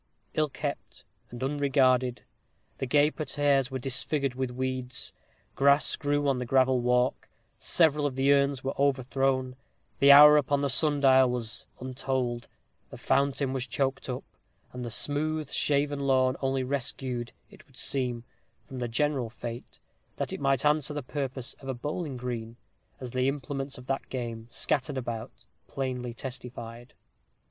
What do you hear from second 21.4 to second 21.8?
of a